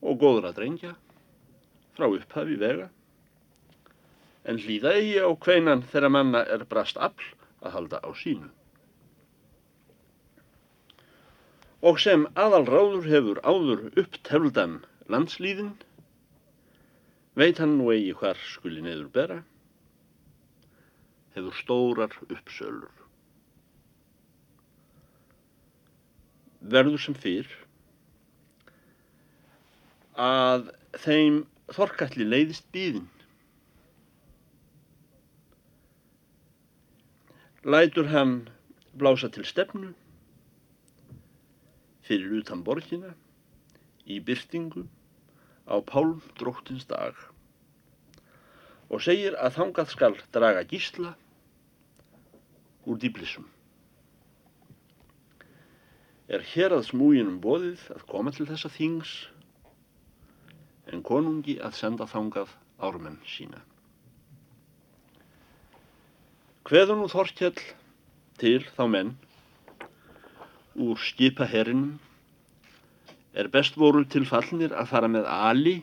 og 0.01 0.17
góður 0.21 0.49
að 0.49 0.57
drengja 0.61 0.95
frá 1.97 2.07
upphafi 2.07 2.59
vega 2.61 2.91
en 4.47 4.61
hlýða 4.63 4.93
eigi 4.99 5.17
á 5.19 5.29
kveinan 5.43 5.83
þegar 5.91 6.13
manna 6.13 6.43
er 6.55 6.63
brast 6.69 6.99
afl 7.09 7.33
að 7.65 7.73
halda 7.73 7.99
á 8.05 8.09
sínu. 8.15 8.47
Og 11.87 11.99
sem 12.01 12.23
aðal 12.39 12.63
ráður 12.69 13.09
hefur 13.11 13.41
áður 13.43 13.83
upptefldan 13.99 14.79
landslýðin 15.11 15.75
veit 17.37 17.59
hann 17.61 17.75
nú 17.81 17.91
eigi 17.93 18.15
hvar 18.17 18.39
skuli 18.53 18.81
neður 18.85 19.11
bera 19.13 19.41
hefur 21.35 21.53
stórar 21.59 22.15
uppsölur. 22.31 22.93
Verður 26.61 27.03
sem 27.03 27.15
fyrr 27.15 27.51
að 30.17 30.71
þeim 31.03 31.43
þorkalli 31.75 32.27
leiðist 32.27 32.67
býðin. 32.71 33.07
Lætur 37.67 38.07
hann 38.13 38.35
blása 38.95 39.27
til 39.33 39.43
stefnu 39.45 39.91
fyrir 42.07 42.37
utan 42.39 42.63
borgina 42.63 43.11
í 44.07 44.21
byrtingu 44.23 44.85
á 45.67 45.75
pálm 45.83 46.21
dróttins 46.39 46.87
dag 46.87 47.17
og 48.87 49.03
segir 49.03 49.35
að 49.35 49.57
þangað 49.59 49.91
skal 49.91 50.13
draga 50.31 50.63
gísla 50.63 51.11
úr 52.87 52.99
dýblissum. 53.01 53.43
Er 56.31 56.43
hér 56.53 56.77
að 56.77 56.87
smúginum 56.87 57.41
bóðið 57.43 57.83
að 57.91 58.07
koma 58.07 58.31
til 58.35 58.47
þessa 58.47 58.71
þings 58.71 59.11
en 60.93 61.03
konungi 61.03 61.57
að 61.63 61.75
senda 61.79 62.07
þangað 62.09 62.53
ármenn 62.83 63.19
sína. 63.27 63.59
Hveðu 66.67 66.97
nú 66.99 67.07
Þorkjell 67.11 67.59
til 68.41 68.59
þá 68.75 68.83
menn 68.91 69.13
úr 70.77 70.99
skipa 70.99 71.47
herinum 71.49 71.95
er 73.37 73.49
best 73.53 73.77
voru 73.79 74.03
til 74.05 74.25
fallnir 74.27 74.73
að 74.75 74.89
fara 74.91 75.09
með 75.11 75.29
ali, 75.31 75.75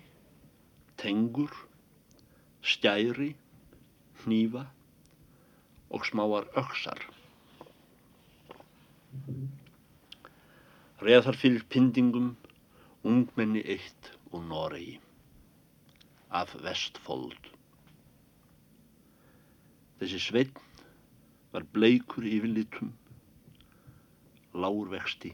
tengur, 1.00 1.52
skæri, 2.62 3.32
hnífa 4.24 4.64
og 5.94 6.06
smáar 6.08 6.48
öksar. 6.58 7.00
Reðar 11.04 11.38
fyrir 11.38 11.64
pindingum 11.70 12.34
ungmenni 13.04 13.62
eitt 13.64 14.12
og 14.34 14.42
Noregi 14.50 14.98
af 16.34 16.50
vestfold. 16.64 17.50
Þessi 20.00 20.18
sveitn 20.18 20.58
var 21.54 21.66
bleikur 21.76 22.26
yfirlitum, 22.26 22.90
lágurvexti, 24.58 25.30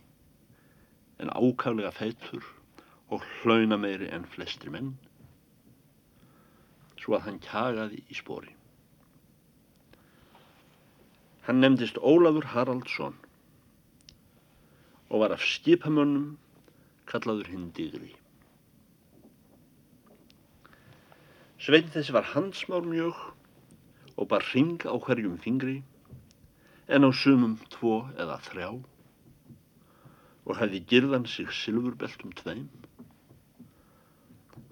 en 1.21 1.33
ákaflega 1.33 1.95
feitur 1.97 2.45
og 3.09 3.25
hlauna 3.41 3.81
meiri 3.81 4.11
en 4.13 4.29
flestri 4.29 4.73
menn, 4.73 4.93
svo 7.01 7.17
að 7.17 7.27
hann 7.29 7.43
kjagaði 7.49 8.05
í 8.05 8.21
spori. 8.21 8.53
Hann 11.49 11.65
nefndist 11.65 11.97
Ólafur 11.97 12.53
Haraldsson 12.53 13.17
og 15.09 15.25
var 15.25 15.33
af 15.35 15.43
skipamönnum 15.43 16.35
kallaður 17.09 17.49
hinn 17.51 17.71
digri. 17.75 18.13
Svein 21.61 21.91
þessi 21.93 22.15
var 22.17 22.25
hansmár 22.25 22.87
mjög 22.89 23.19
og 24.17 24.29
bar 24.33 24.45
ring 24.55 24.81
á 24.89 24.97
hverjum 24.97 25.35
fingri 25.45 25.83
en 26.89 27.05
á 27.05 27.11
sumum 27.13 27.59
tvo 27.75 27.99
eða 28.17 28.39
þrjá 28.47 28.69
og 30.49 30.57
hefði 30.57 30.81
girðan 30.93 31.29
sig 31.29 31.53
silfurbeltum 31.59 32.33
tveim 32.41 32.65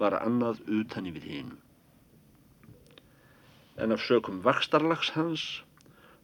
var 0.00 0.16
annað 0.22 0.64
utan 0.80 1.12
yfir 1.12 1.28
hínu. 1.28 1.60
En 3.76 3.92
af 3.92 4.00
sökum 4.08 4.40
vakstarlags 4.48 5.12
hans 5.18 5.44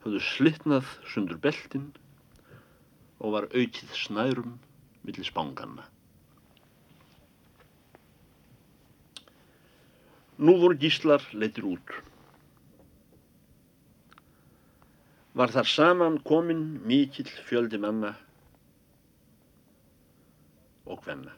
höfðu 0.06 0.24
slittnað 0.32 0.96
sundur 1.12 1.44
beltin 1.44 1.90
og 3.20 3.36
var 3.36 3.52
aukið 3.52 3.92
snærum 4.06 4.56
millir 5.04 5.28
spánganna. 5.28 5.84
Nú 10.38 10.56
voru 10.58 10.74
gíslar 10.74 11.22
leitir 11.32 11.66
út. 11.68 11.94
Var 15.34 15.50
þar 15.54 15.68
saman 15.70 16.18
komin 16.26 16.62
mikill 16.86 17.30
fjöldi 17.46 17.78
manna 17.78 18.14
og 20.86 21.02
hvenna. 21.06 21.34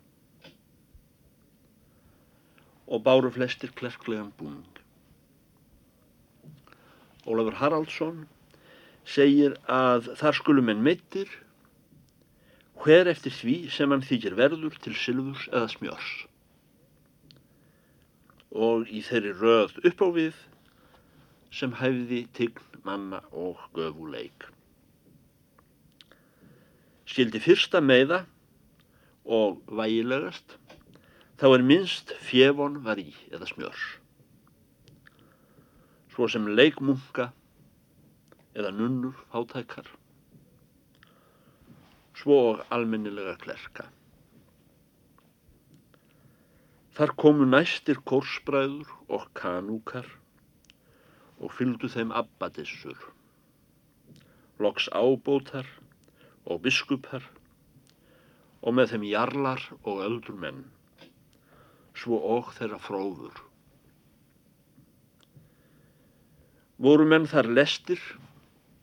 Og 2.89 3.03
báru 3.05 3.33
flestir 3.35 3.73
klerklegan 3.77 4.33
búning. 4.39 4.81
Ólafur 7.27 7.59
Haraldsson 7.61 8.25
segir 9.05 9.57
að 9.69 10.13
þar 10.21 10.39
skulum 10.41 10.73
en 10.73 10.85
meittir 10.85 11.29
hver 12.81 13.11
eftir 13.11 13.35
því 13.35 13.57
sem 13.73 13.93
hann 13.93 14.05
þykir 14.05 14.37
verður 14.39 14.77
til 14.81 14.95
sylfurs 14.97 15.49
eða 15.53 15.69
smjörs 15.73 16.11
og 18.57 18.89
í 18.89 19.03
þeirri 19.05 19.35
röð 19.37 19.77
upp 19.85 20.03
á 20.03 20.09
við 20.17 20.39
sem 21.53 21.75
hæfði 21.81 22.25
tign 22.37 22.81
manna 22.87 23.21
og 23.33 23.61
göfuleik. 23.77 24.47
Skildi 27.07 27.41
fyrsta 27.43 27.83
meða 27.83 28.25
og 29.27 29.61
vægilegast 29.79 30.57
þá 31.41 31.47
er 31.53 31.67
minnst 31.67 32.15
fjefon 32.25 32.81
var 32.87 33.01
í 33.03 33.11
eða 33.31 33.49
smjörs. 33.51 33.85
Svo 36.15 36.29
sem 36.33 36.49
leikmunga 36.49 37.29
eða 38.57 38.73
nunnur 38.73 39.19
fátækar. 39.33 39.89
Svo 42.17 42.39
og 42.53 42.65
almennilega 42.73 43.37
klerka. 43.43 43.91
Þar 46.97 47.11
komu 47.21 47.45
næstir 47.45 47.99
korsbræður 48.09 48.89
og 49.13 49.25
kanúkar 49.37 50.07
og 51.37 51.51
fylgdu 51.53 51.91
þeim 51.93 52.13
abbadissur, 52.17 52.97
loks 54.65 54.87
ábótar 54.97 55.67
og 56.49 56.63
biskupar 56.65 57.27
og 58.63 58.79
með 58.79 58.95
þeim 58.95 59.05
jarlar 59.11 59.61
og 59.83 60.01
öldur 60.07 60.39
menn, 60.41 60.63
svo 61.93 62.17
og 62.37 62.55
þeirra 62.57 62.79
fróður. 62.81 63.43
Voru 66.81 67.05
menn 67.11 67.29
þar 67.29 67.51
lestir 67.59 68.01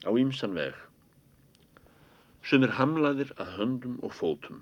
á 0.06 0.13
ímsan 0.13 0.54
veg, 0.60 0.78
sem 2.45 2.62
er 2.62 2.76
hamlaðir 2.78 3.34
að 3.39 3.56
höndum 3.58 3.97
og 4.06 4.13
fótum, 4.19 4.62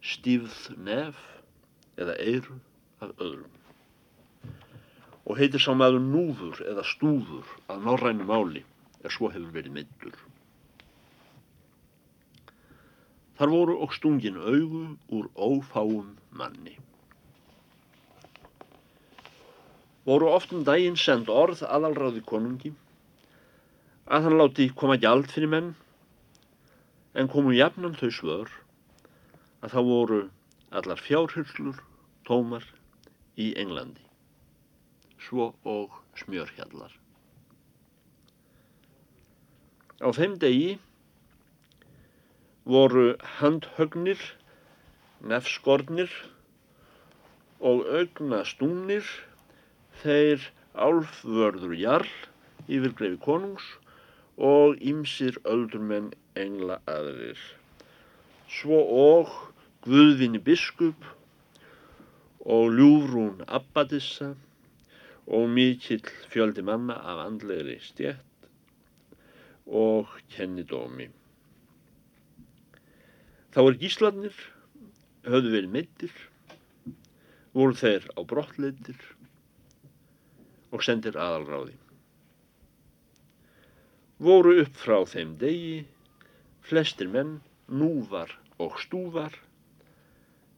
stífð 0.00 0.80
nef, 0.88 1.20
eða 2.00 2.16
eiru 2.18 2.56
af 3.04 3.12
öðrum. 3.16 3.52
Og 5.28 5.38
heitir 5.38 5.62
sá 5.62 5.72
maður 5.76 6.02
núður 6.04 6.60
eða 6.72 6.84
stúður 6.88 7.48
að 7.70 7.86
norrænu 7.86 8.26
máli 8.28 8.64
er 9.04 9.14
svo 9.14 9.30
hefur 9.32 9.52
verið 9.54 9.76
myndur. 9.78 10.16
Þar 13.40 13.52
voru 13.54 13.76
og 13.84 13.94
stungin 13.96 14.36
augu 14.36 14.84
úr 15.16 15.28
ófáum 15.36 16.16
manni. 16.36 16.76
Voru 20.04 20.28
oft 20.32 20.52
um 20.56 20.64
daginn 20.64 20.98
send 21.00 21.30
orð 21.32 21.62
aðalráði 21.64 22.24
konungi 22.26 22.74
að 24.10 24.26
hann 24.26 24.38
láti 24.40 24.66
koma 24.74 24.96
gjald 25.00 25.30
fyrir 25.30 25.52
menn 25.52 25.70
en 27.14 27.30
komu 27.30 27.52
jafnan 27.54 27.96
þau 28.00 28.10
svör 28.16 28.52
að 29.60 29.74
það 29.76 29.88
voru 29.90 30.20
allar 30.80 31.02
fjárhyllur 31.04 31.80
tómar 32.28 32.64
í 33.40 33.50
Englandi, 33.60 34.02
svo 35.20 35.52
og 35.64 35.96
smjörhjallar. 36.20 36.92
Á 40.00 40.08
þeim 40.16 40.38
degi 40.40 40.78
voru 42.64 43.16
handhögnir, 43.40 44.20
nefskornir 45.20 46.12
og 47.60 47.84
augna 47.84 48.40
stúnir 48.48 49.04
þeir 50.00 50.46
álfvörður 50.72 51.76
jarl 51.76 52.12
yfir 52.70 52.94
greifi 52.96 53.20
konungs 53.24 53.66
og 54.40 54.80
ýmsir 54.80 55.36
öldurmenn 55.44 56.12
engla 56.38 56.80
aðrir. 56.88 57.40
Svo 58.48 58.80
og 58.80 59.32
Guðvinni 59.84 60.40
biskup 60.44 61.04
og 62.50 62.72
ljúfrún 62.74 63.44
abbadissa 63.46 64.32
og 65.30 65.48
mikill 65.54 66.08
fjöldi 66.32 66.64
manna 66.66 66.96
af 67.12 67.20
andlegri 67.28 67.76
stjætt 67.84 68.48
og 69.66 70.08
kennidómi. 70.34 71.06
Þá 73.54 73.60
er 73.62 73.76
gíslarnir, 73.82 74.34
höfðu 75.26 75.52
verið 75.54 75.74
meittir, 75.76 76.16
voru 77.54 77.76
þeir 77.78 78.08
á 78.18 78.20
brottleitir 78.32 78.98
og 80.74 80.82
sendir 80.86 81.18
aðalráði. 81.18 81.76
Voru 84.18 84.56
upp 84.64 84.74
frá 84.78 84.98
þeim 85.06 85.36
degi, 85.38 85.84
flestir 86.66 87.10
menn, 87.14 87.38
núvar 87.70 88.34
og 88.58 88.74
stúvar, 88.82 89.38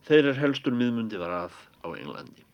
þeir 0.09 0.33
er 0.33 0.41
helstur 0.41 0.75
miðmundi 0.77 1.21
var 1.21 1.37
að 1.43 1.61
á 1.83 1.89
Englandi. 1.93 2.47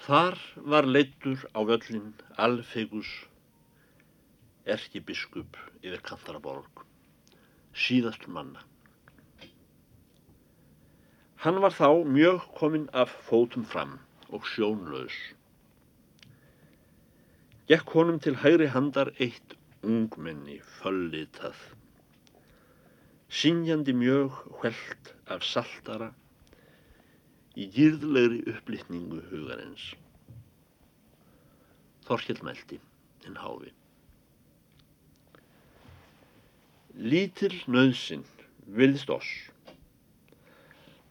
Þar 0.00 0.38
var 0.72 0.88
leittur 0.88 1.42
á 1.56 1.60
völlin 1.68 2.14
Alfegus 2.36 3.10
erkibiskup 4.64 5.58
yfir 5.80 6.00
Kantaraborg, 6.04 6.84
síðastur 7.74 8.32
manna. 8.36 8.64
Hann 11.40 11.60
var 11.64 11.72
þá 11.72 12.04
mjög 12.04 12.48
kominn 12.58 12.88
af 12.92 13.12
fótum 13.28 13.64
fram 13.64 13.98
og 14.28 14.44
sjónlaus. 14.44 15.16
Gekk 17.70 17.94
honum 17.94 18.18
til 18.20 18.36
hægri 18.42 18.66
handar 18.74 19.12
eitt 19.16 19.54
ungmenni 19.80 20.58
föllitað. 20.80 21.56
Sinjandi 23.30 23.92
mjög 23.94 24.34
hvelt 24.58 25.12
af 25.30 25.44
saltara 25.46 26.08
í 27.54 27.68
gýrðlegri 27.70 28.40
upplýtningu 28.50 29.20
hugarins. 29.30 29.84
Þorkjell 32.08 32.42
mælti 32.42 32.80
en 33.28 33.38
háfi. 33.38 33.70
Lítil 36.98 37.54
nöðsinn 37.70 38.26
vilðst 38.66 39.14
oss 39.14 39.30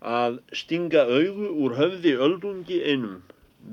að 0.03 0.41
stinga 0.55 1.07
augu 1.07 1.49
úr 1.63 1.79
höfði 1.79 2.17
öldungi 2.19 2.83
einum 2.83 3.21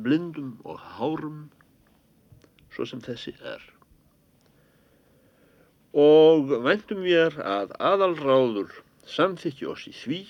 blindum 0.07 0.57
og 0.63 0.79
hárum 0.97 1.49
svo 2.75 2.87
sem 2.87 3.03
þessi 3.03 3.35
er. 3.43 3.63
Og 5.95 6.51
væntum 6.65 7.05
við 7.07 7.39
að 7.41 7.73
aðalráður 7.79 8.73
samþykji 9.07 9.69
oss 9.71 9.87
í 9.87 9.95
því 9.95 10.21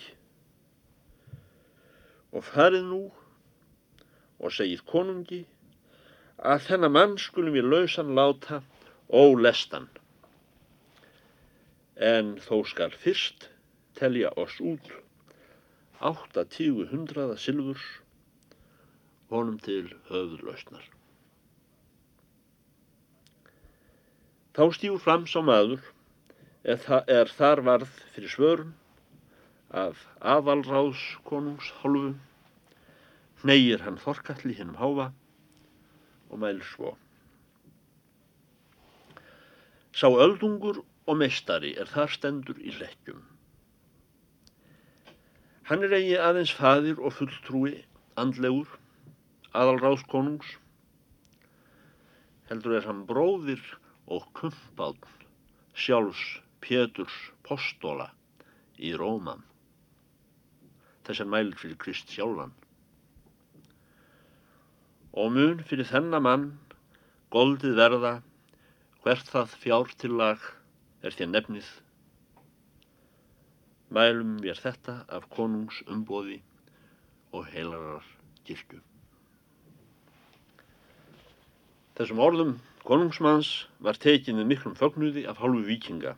og 2.37 2.45
farið 2.45 2.85
nú 2.90 3.03
og 4.37 4.53
segið 4.53 4.83
konungi 4.90 5.42
að 6.37 6.66
þennan 6.69 6.92
mann 6.92 7.14
skulum 7.21 7.57
við 7.57 7.71
lausan 7.73 8.12
láta 8.19 8.61
ólestan. 9.09 9.88
En 11.97 12.37
þó 12.45 12.61
skal 12.69 12.92
fyrst 12.92 13.49
telja 13.97 14.35
oss 14.37 14.59
út 14.61 14.90
átta 16.05 16.45
tíu 16.45 16.85
hundraða 16.90 17.38
silfurs 17.40 17.87
honum 19.33 19.57
til 19.59 19.88
höfðlausnar. 20.11 20.85
Þá 24.57 24.71
stífur 24.73 25.01
fram 25.05 25.25
sá 25.29 25.42
maður 25.45 25.83
er, 26.64 27.29
þar 27.29 27.61
varð 27.66 27.90
fyrir 28.14 28.31
svörun 28.33 28.71
af 29.69 30.07
aðalráðskonungs 30.35 31.69
hálfu, 31.83 32.14
hnegir 33.42 33.85
hann 33.85 34.01
þorkalli 34.01 34.57
hennum 34.57 34.81
háfa 34.81 35.11
og 36.31 36.40
mæl 36.40 36.64
svo. 36.71 36.95
Sá 39.92 40.09
öldungur 40.09 40.81
og 41.05 41.21
meistari 41.21 41.77
er 41.77 41.92
þar 41.92 42.16
stendur 42.16 42.57
í 42.57 42.73
lekkjum. 42.81 43.21
Hann 45.69 45.85
er 45.85 46.01
eigi 46.01 46.16
aðeins 46.16 46.57
fadir 46.57 46.97
og 46.97 47.12
fulltrúi 47.21 47.83
andlegur, 48.16 48.71
aðalráðskonungs, 49.53 50.57
heldur 52.49 52.81
er 52.81 52.88
hann 52.88 53.05
bróðir 53.05 53.61
og 54.07 54.27
kumpáln 54.38 55.01
sjálfs 55.75 56.40
Péturs 56.62 57.14
postóla 57.47 58.09
í 58.79 58.92
Róman. 58.99 59.42
Þess 61.07 61.23
er 61.23 61.31
mælir 61.31 61.59
fyrir 61.59 61.79
Krist 61.79 62.11
sjálfan. 62.11 62.55
Og 65.16 65.31
mun 65.33 65.62
fyrir 65.66 65.88
þennan 65.88 66.25
mann 66.27 66.47
goldið 67.35 67.77
verða 67.79 68.14
hvert 69.05 69.31
það 69.31 69.55
fjártillag 69.62 70.47
er 71.07 71.14
þér 71.14 71.33
nefnið. 71.33 71.69
Mælum 73.95 74.37
við 74.42 74.62
þetta 74.64 74.99
af 75.14 75.29
konungs 75.31 75.79
umbóði 75.87 76.40
og 77.31 77.47
heilarar 77.53 78.07
kirkju. 78.47 78.81
Þessum 81.97 82.21
orðum 82.21 82.57
konungsmanns 82.87 83.66
var 83.83 83.99
tekið 83.99 84.38
með 84.38 84.49
miklum 84.53 84.77
fögnuði 84.79 85.27
af 85.27 85.40
hálfu 85.42 85.64
vikinga. 85.66 86.14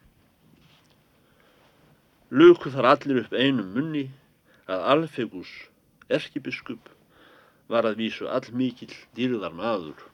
Luku 2.29 2.73
þar 2.75 2.91
allir 2.93 3.23
upp 3.23 3.33
einum 3.33 3.73
munni 3.73 4.05
að 4.69 4.85
Alfegus, 4.93 5.49
erkibiskup, 6.13 6.91
var 7.73 7.89
að 7.89 8.03
vísu 8.03 8.29
allmikill 8.29 8.93
dýrðar 9.17 9.57
maður. 9.57 10.05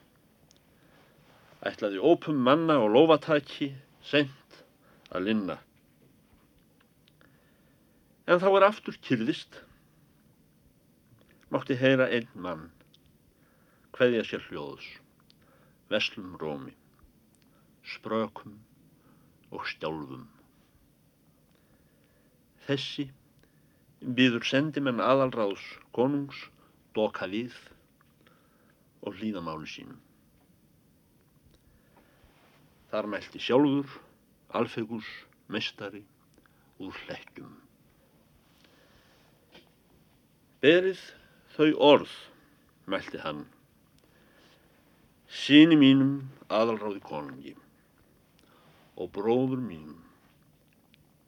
Ætlaði 1.67 1.99
ópum 1.99 2.39
manna 2.47 2.79
og 2.83 2.93
lofataki 2.95 3.73
sent 4.05 4.63
að 5.11 5.31
linna. 5.31 5.59
En 8.31 8.41
þá 8.41 8.51
er 8.55 8.69
aftur 8.71 8.99
kyrðist. 9.05 9.63
Mátti 11.51 11.77
heyra 11.79 12.07
einn 12.11 12.31
mann, 12.35 12.69
hveðja 13.95 14.23
sér 14.27 14.47
hljóðus 14.51 14.87
veslum 15.95 16.35
rómi, 16.41 16.75
sprökum 17.95 18.59
og 19.55 19.67
stjálfum. 19.71 20.27
Þessi 22.67 23.07
býður 24.05 24.45
sendimenn 24.49 25.03
aðalráðs 25.05 25.63
konungs 25.97 26.41
doka 26.97 27.29
við 27.31 27.55
og 29.05 29.15
hlýðamáli 29.21 29.69
sínum. 29.71 30.01
Þar 32.91 33.11
mælti 33.15 33.41
sjálfur 33.43 34.01
Alfegus 34.55 35.07
mestari 35.51 36.05
úr 36.79 36.95
hlekkjum. 37.05 37.57
Berið 40.63 41.01
þau 41.57 41.73
orð, 41.93 42.13
mælti 42.87 43.19
hann, 43.21 43.43
síni 45.35 45.75
mínum 45.79 46.11
aðalráði 46.53 47.01
konungi 47.03 47.53
og 48.95 49.09
bróður 49.17 49.63
mínum 49.65 49.99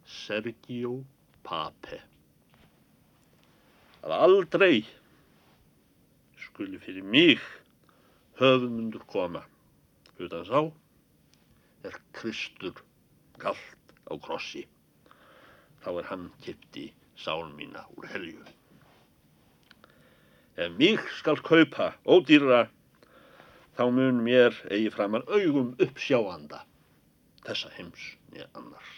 Sergio 0.06 1.00
Pape. 1.46 1.98
Að 4.06 4.14
aldrei 4.16 4.84
skuli 6.44 6.78
fyrir 6.82 7.06
mig 7.16 7.42
höfðmundur 8.38 9.02
koma. 9.10 9.42
Utan 10.22 10.46
sá 10.46 10.60
er 11.86 11.98
Kristur 12.14 12.78
kallt 13.42 13.96
á 14.06 14.14
krossi. 14.22 14.62
Þá 15.82 15.90
er 15.96 16.08
hann 16.12 16.30
kipti 16.46 16.92
sál 17.18 17.50
mína 17.58 17.82
úr 17.98 18.06
helju 18.14 18.46
ef 20.56 20.72
mig 20.78 21.00
skal 21.18 21.36
kaupa 21.36 21.92
ódýra 22.08 22.68
þá 23.76 23.84
mun 23.92 24.22
mér 24.24 24.56
eigi 24.72 24.90
framar 24.92 25.26
augum 25.28 25.74
uppsjáanda 25.82 26.62
þessa 27.46 27.70
heims 27.76 28.06
nýja 28.32 28.48
annars. 28.56 28.92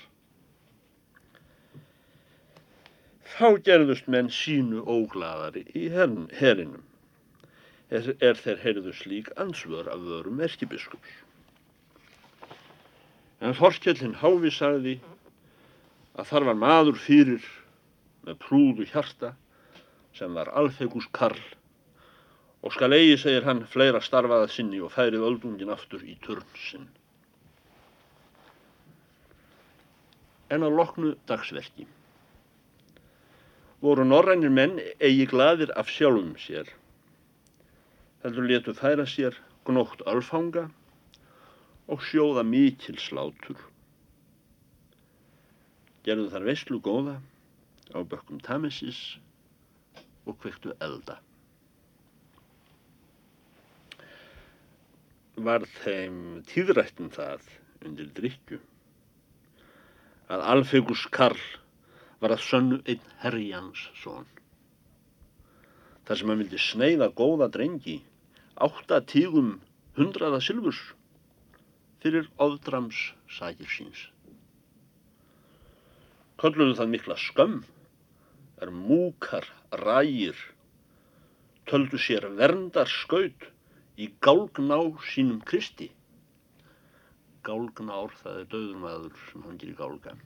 Þá 3.38 3.48
gerðust 3.66 4.06
menn 4.10 4.30
sínu 4.32 4.84
óglaðari 4.88 5.64
í 5.76 5.88
herinum, 5.92 6.84
er, 7.90 8.14
er 8.18 8.38
þeir 8.38 8.62
heyrðu 8.62 8.94
slík 8.96 9.28
ansvör 9.36 9.90
af 9.92 10.00
vörum 10.06 10.40
erkibiskups. 10.42 11.12
En 13.38 13.54
Þorkjellin 13.54 14.16
Hávi 14.18 14.50
sagði 14.50 14.96
að 16.18 16.30
þar 16.32 16.48
var 16.48 16.58
maður 16.58 16.98
fyrir 16.98 17.44
með 18.26 18.40
prúðu 18.42 18.88
hjarta 18.90 19.34
sem 20.18 20.34
var 20.34 20.50
alfegus 20.58 21.06
karl 21.14 21.38
og 22.62 22.72
skal 22.74 22.94
eigi, 22.96 23.18
segir 23.20 23.46
hann, 23.46 23.62
fleira 23.70 24.00
starfaða 24.02 24.48
sinni 24.50 24.80
og 24.82 24.92
færið 24.94 25.26
öldungin 25.28 25.70
aftur 25.72 26.02
í 26.02 26.16
törn 26.24 26.46
sinn. 26.58 26.88
En 30.50 30.64
að 30.64 30.76
loknu 30.80 31.12
dagsverki 31.28 31.86
voru 33.80 34.04
norrænir 34.04 34.50
menn 34.50 34.78
eigi 34.98 35.26
gladir 35.30 35.70
af 35.78 35.90
sjálfum 35.92 36.34
sér. 36.40 36.66
Heldur 38.24 38.48
letu 38.50 38.74
færa 38.74 39.06
sér 39.06 39.36
gnótt 39.68 40.02
alfanga 40.10 40.66
og 41.86 42.02
sjóða 42.02 42.42
mikil 42.42 42.98
slátur. 42.98 43.60
Gerðu 46.02 46.28
þar 46.32 46.48
veistlu 46.50 46.80
góða 46.82 47.18
á 47.94 47.98
bökkum 48.02 48.42
Tamesis 48.42 49.18
og 50.26 50.40
kvektu 50.42 50.74
elda. 50.82 51.20
Var 55.38 55.62
þeim 55.70 56.14
tíðrættum 56.51 57.12
það 57.14 57.44
undir 57.87 58.09
drikju 58.14 58.57
að 60.35 60.40
Alfegus 60.53 61.05
Karl 61.14 61.42
var 62.18 62.33
að 62.35 62.42
sönnu 62.42 62.79
einn 62.90 63.12
herjans 63.22 63.85
són. 64.01 64.27
Þar 66.09 66.18
sem 66.20 66.33
hann 66.33 66.42
vildi 66.42 66.59
sneiða 66.64 67.09
góða 67.20 67.46
drengi 67.55 67.94
átta 68.66 68.98
tígum 69.12 69.53
hundraða 70.01 70.40
silfurs 70.42 70.81
fyrir 72.03 72.27
ofdrams 72.48 73.03
sækir 73.37 73.70
síns. 73.77 74.01
Kölluðu 76.42 76.74
það 76.81 76.90
mikla 76.96 77.18
skömm, 77.29 77.61
er 78.59 78.74
múkar, 78.74 79.46
rægir, 79.85 80.35
töldu 81.70 82.03
sér 82.03 82.27
verndar 82.42 82.90
skaut 82.90 83.48
í 83.98 84.11
gálgná 84.24 84.80
sínum 85.11 85.42
Kristi. 85.44 85.90
Gálgnár 87.46 88.14
það 88.22 88.42
er 88.42 88.50
döðumadur 88.54 89.22
sem 89.28 89.46
hangir 89.46 89.72
í 89.74 89.78
gálga 89.78 90.16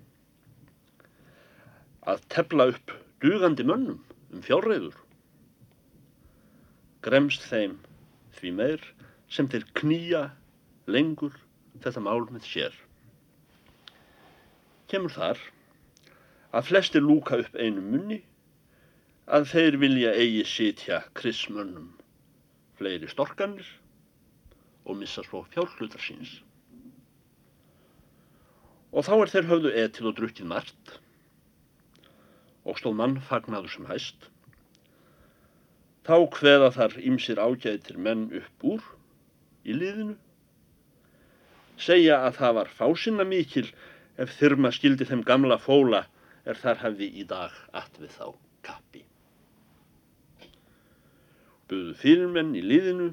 að 2.02 2.22
tefla 2.34 2.66
upp 2.72 2.92
dugandi 3.22 3.64
mönnum 3.66 4.00
um 4.34 4.42
fjárreiður. 4.42 4.96
Gremst 7.02 7.44
þeim 7.46 7.76
því 8.38 8.52
meir 8.58 8.82
sem 9.30 9.48
þeir 9.52 9.68
knýja 9.78 10.22
lengur 10.90 11.36
þetta 11.84 12.02
mál 12.02 12.26
með 12.30 12.48
sér. 12.48 12.74
Kemur 14.90 15.14
þar 15.14 15.40
að 16.52 16.68
flestir 16.72 17.06
lúka 17.06 17.38
upp 17.44 17.54
einu 17.54 17.84
munni 17.86 18.20
að 19.30 19.48
þeir 19.54 19.78
vilja 19.84 20.14
eigi 20.18 20.44
sitja 20.48 21.04
krismönnum 21.16 21.92
fleiri 22.82 23.10
storkanir 23.10 23.68
og 24.82 24.98
missa 24.98 25.22
svo 25.22 25.44
fjárhlutar 25.52 26.02
síns. 26.02 26.40
Og 28.92 29.06
þá 29.06 29.14
er 29.20 29.30
þeir 29.32 29.48
höfðu 29.52 29.72
etil 29.84 30.08
og 30.10 30.16
drukkið 30.18 30.48
margt 30.50 30.96
og 32.66 32.78
stóð 32.78 32.98
mann 32.98 33.20
fagnaður 33.28 33.70
sem 33.74 33.86
hæst. 33.86 34.26
Þá 36.02 36.16
hveða 36.34 36.72
þar 36.74 36.98
ymsir 37.06 37.38
ágæðir 37.38 38.02
menn 38.02 38.26
upp 38.40 38.66
úr 38.74 38.90
í 39.62 39.78
liðinu. 39.78 40.18
Segja 41.78 42.18
að 42.26 42.40
það 42.40 42.58
var 42.58 42.74
fásinna 42.80 43.26
mikil 43.26 43.68
ef 44.18 44.34
þyrma 44.40 44.74
skildi 44.74 45.06
þeim 45.06 45.22
gamla 45.26 45.58
fóla 45.62 46.04
er 46.42 46.58
þar 46.58 46.82
hefði 46.82 47.12
í 47.22 47.26
dag 47.30 47.54
allt 47.70 48.02
við 48.02 48.18
þá 48.18 48.26
kappi. 48.66 49.06
Buðu 51.72 51.94
fyrirmenn 51.96 52.50
í 52.52 52.60
liðinu 52.60 53.06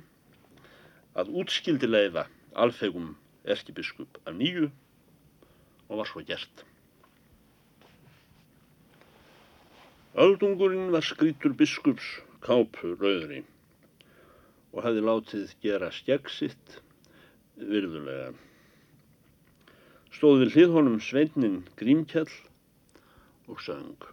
að 1.15 1.29
útskildi 1.39 1.87
leiða 1.87 2.25
alfegum 2.59 3.13
erkibiskup 3.47 4.19
af 4.27 4.35
nýju 4.35 4.65
og 5.87 6.01
var 6.01 6.09
svo 6.09 6.23
gert. 6.27 6.65
Öldungurinn 10.19 10.91
var 10.91 11.07
skrítur 11.07 11.55
biskups 11.55 12.11
kápu 12.43 12.97
rauðri 12.99 13.45
og 14.73 14.83
hefði 14.83 15.07
látið 15.07 15.55
gera 15.63 15.93
skegg 15.95 16.27
sitt 16.35 16.79
virðulega. 17.63 18.33
Stóð 20.19 20.43
við 20.43 20.55
hlið 20.57 20.75
honum 20.75 20.99
sveitnin 20.99 21.61
Grímkjall 21.79 22.27
og 23.47 23.63
söng. 23.63 24.09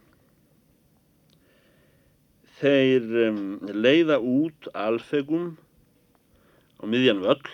Þeir 2.57 3.05
um, 3.27 3.41
leiða 3.69 4.17
út 4.17 4.69
alfegum 4.73 5.51
á 6.81 6.89
miðjan 6.89 7.19
völl 7.21 7.51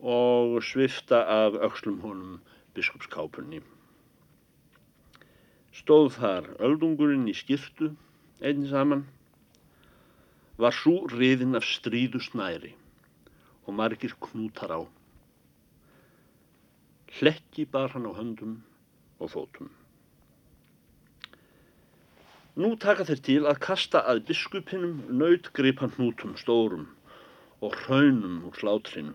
og 0.00 0.54
svifta 0.64 1.18
af 1.28 1.58
aukslum 1.60 1.98
honum 2.00 2.38
biskupskápunni. 2.72 3.60
Stóð 5.76 6.08
þar 6.16 6.48
öldungurinn 6.64 7.28
í 7.28 7.34
skiptu, 7.36 7.90
einn 8.40 8.64
saman, 8.70 9.04
var 10.56 10.72
svo 10.76 11.02
riðin 11.12 11.60
af 11.60 11.68
stríðu 11.68 12.22
snæri 12.24 12.72
og 13.66 13.76
margir 13.82 14.16
knútar 14.28 14.72
á. 14.72 14.80
Hlekki 17.20 17.68
bar 17.68 17.92
hann 17.92 18.08
á 18.08 18.16
höndum 18.16 18.56
og 19.20 19.34
fótum. 19.36 19.68
Nú 22.58 22.74
taka 22.82 23.04
þeir 23.06 23.20
til 23.22 23.42
að 23.46 23.60
kasta 23.62 24.00
að 24.10 24.24
biskupinum 24.26 25.04
nautgripan 25.20 25.92
hnútum 25.94 26.32
stórum 26.40 26.88
og 27.62 27.76
hraunum 27.84 28.40
úr 28.48 28.56
slátrinu. 28.58 29.14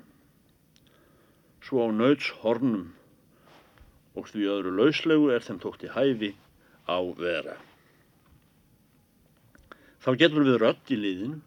Svo 1.65 1.83
á 1.83 1.89
nauts 1.91 2.29
hornum 2.43 2.93
og 4.15 4.29
því 4.31 4.47
öðru 4.53 4.71
lauslegu 4.77 5.27
er 5.35 5.43
þeim 5.43 5.59
tókt 5.59 5.83
í 5.83 5.91
hæfi 5.91 6.31
á 6.87 6.97
vera. 7.19 7.57
Þá 9.99 10.09
getur 10.21 10.47
við 10.47 10.59
rött 10.61 10.95
í 10.95 10.99
liðinu 11.01 11.41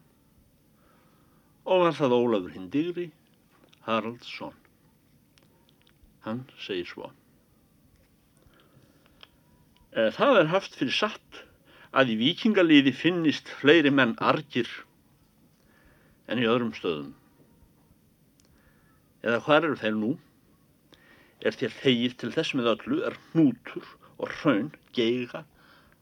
og 1.65 1.85
var 1.87 1.97
það 1.97 2.17
Ólafur 2.19 2.53
Hindigri 2.53 3.09
Haraldsson. 3.87 4.53
Hann 6.27 6.45
segir 6.61 6.85
svo. 6.85 7.09
Eh, 9.95 10.11
það 10.13 10.43
er 10.43 10.51
haft 10.53 10.75
fyrir 10.77 10.93
satt 10.93 11.45
að 11.95 12.13
í 12.13 12.17
vikingaliði 12.19 12.93
finnist 12.93 13.49
fleiri 13.61 13.91
menn 13.93 14.15
argir 14.21 14.69
en 16.29 16.41
í 16.41 16.45
öðrum 16.45 16.73
stöðum. 16.77 17.15
Eða 19.25 19.41
hvað 19.45 19.69
eru 19.69 19.79
þeir 19.81 19.95
nú? 19.97 20.11
Er 21.39 21.55
þér 21.55 21.75
þegið 21.81 22.15
til 22.19 22.31
þess 22.35 22.55
með 22.55 22.71
öllu 22.73 22.99
er 23.07 23.17
hnútur 23.31 23.87
og 24.19 24.31
hraun 24.41 24.69
geiga 24.95 25.43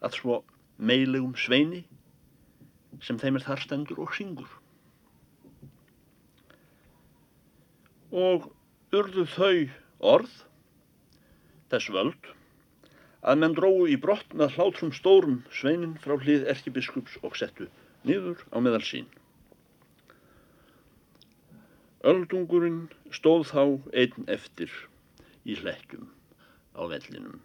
að 0.04 0.18
svo 0.20 0.42
meilegum 0.78 1.36
sveini 1.38 1.84
sem 3.02 3.20
þeim 3.22 3.38
er 3.38 3.46
þar 3.46 3.64
stendur 3.64 4.02
og 4.04 4.14
syngur. 4.18 4.50
Og 8.12 8.48
urðu 8.96 9.26
þau 9.30 9.68
orð, 10.16 10.34
þess 11.72 11.92
völd, 11.94 12.30
að 13.22 13.40
menn 13.42 13.56
dróðu 13.58 13.88
í 13.94 13.98
brott 14.02 14.34
með 14.38 14.58
hlátrum 14.58 14.94
stórum 14.94 15.40
sveinin 15.60 15.98
frá 16.04 16.18
hlið 16.22 16.46
erkibiskups 16.54 17.18
og 17.24 17.38
settu 17.40 17.70
niður 18.06 18.44
á 18.54 18.58
meðal 18.62 18.84
sín. 18.86 19.08
Öldungurinn 22.08 22.88
stóð 23.12 23.50
þá 23.52 23.64
einn 23.92 24.30
eftir 24.30 24.72
í 25.44 25.58
hlekkjum 25.58 26.06
á 26.78 26.82
vellinum. 26.92 27.42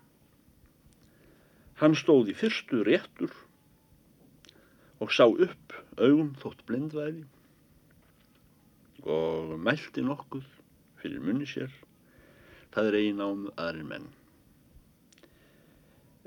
Hann 1.80 1.96
stóð 1.98 2.30
í 2.30 2.36
fyrstu 2.36 2.84
réttur 2.86 3.32
og 5.02 5.10
sá 5.10 5.24
upp 5.26 5.72
augum 5.96 6.34
þótt 6.38 6.60
blindvæði 6.68 7.24
og 9.02 9.56
mælti 9.58 10.04
nokkuð 10.04 10.44
fyrir 11.00 11.24
munni 11.24 11.48
sér. 11.48 11.72
Það 12.72 12.90
er 12.90 12.98
einn 13.00 13.24
ám 13.24 13.48
aðri 13.56 13.82
menn. 13.88 14.06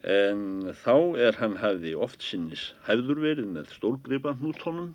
En 0.06 0.70
þá 0.84 1.18
er 1.18 1.40
hann 1.42 1.56
hafði 1.58 1.96
oft 1.98 2.22
sinnis 2.22 2.68
hæfður 2.86 3.24
verið 3.24 3.48
með 3.56 3.72
stólgripa 3.74 4.36
hnútonum, 4.38 4.92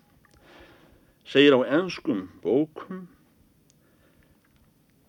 segir 1.27 1.57
á 1.59 1.66
ennskum 1.66 2.29
bókum 2.44 3.09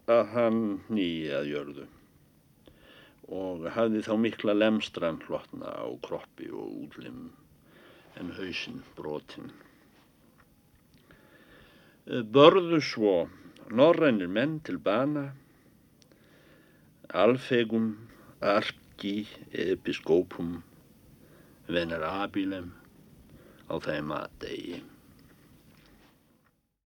að 0.10 0.24
hann 0.34 0.64
nýja 0.90 1.44
að 1.44 1.52
jörðu 1.52 1.86
og 3.32 3.68
hafði 3.76 4.02
þá 4.04 4.14
mikla 4.20 4.56
lemstran 4.58 5.22
hlotna 5.28 5.70
á 5.70 5.88
kroppi 6.04 6.50
og 6.50 6.74
útlim 6.84 7.30
en 8.20 8.34
hausinn 8.36 8.82
brotinn. 8.98 9.54
Börðu 12.10 12.82
svo 12.84 13.14
norrænir 13.72 14.28
menn 14.28 14.58
til 14.66 14.82
bana, 14.84 15.30
alfegum, 17.14 17.94
arki, 19.02 19.28
episkópum, 19.50 20.62
venerabilem 21.66 22.70
á 23.66 23.76
þeim 23.82 24.12
að 24.14 24.30
degi. 24.44 24.91